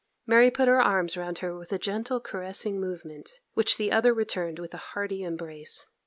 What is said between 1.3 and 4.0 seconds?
her with a gentle caressing movement, which the